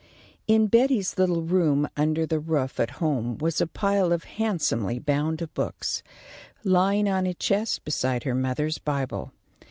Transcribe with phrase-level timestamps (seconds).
[0.47, 5.47] In Betty's little room under the roof at home was a pile of handsomely bound
[5.53, 6.01] books,
[6.63, 9.31] lying on a chest beside her mother's Bible.